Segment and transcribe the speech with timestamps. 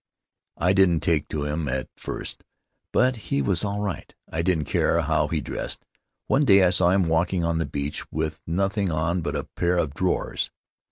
[0.57, 2.43] I didn't take to him at first,
[2.91, 4.11] but he was all right.
[4.35, 5.85] He didn't care how he dressed;
[6.25, 9.77] one day I saw him walking on the beach with nothing on but a pair
[9.77, 10.49] of drawers."